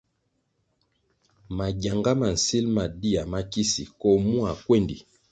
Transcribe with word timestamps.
Mangyanga 1.57 2.11
ma 2.19 2.29
nsil 2.35 2.65
ma 2.75 2.85
dia 3.01 3.21
makisi 3.31 3.83
koh 3.99 4.17
mua 4.29 4.51
kwéndi. 4.65 4.97